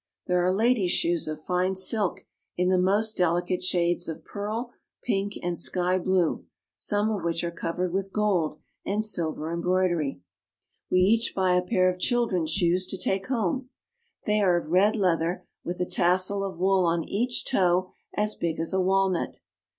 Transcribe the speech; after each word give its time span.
There 0.25 0.43
are 0.43 0.51
ladies' 0.51 0.89
shoes 0.93 1.27
of 1.27 1.43
fine 1.43 1.75
silk 1.75 2.25
in 2.57 2.69
the 2.69 2.79
most 2.79 3.17
delicate 3.17 3.63
shades 3.63 4.07
of 4.07 4.25
pearl, 4.25 4.73
pink, 5.03 5.37
and 5.43 5.55
sky 5.59 5.99
blue, 5.99 6.43
some 6.75 7.11
of 7.11 7.23
which 7.23 7.43
are 7.43 7.51
covered 7.51 7.93
with 7.93 8.05
AMONG 8.11 8.13
THE 8.15 8.19
MOHAMMEDANS. 8.19 8.55
37 8.83 8.89
1 8.89 8.89
gold 8.89 8.95
and 8.95 9.05
silver 9.45 9.53
embroidery. 9.53 10.21
We 10.89 10.97
each 11.01 11.33
buy 11.35 11.53
a 11.53 11.61
pair 11.61 11.87
of 11.93 11.99
chil 11.99 12.25
dren's 12.25 12.49
shoes 12.49 12.87
to 12.87 12.97
take 12.97 13.27
home. 13.27 13.69
They 14.25 14.41
are 14.41 14.57
of 14.57 14.71
red 14.71 14.95
leather, 14.95 15.45
with 15.63 15.79
a 15.79 15.85
tassel 15.85 16.43
of 16.43 16.57
wool 16.57 16.85
on 16.85 17.03
each 17.07 17.45
toe 17.45 17.91
as 18.15 18.33
big 18.33 18.59
as 18.59 18.73
a 18.73 18.81
walnut. 18.81 19.37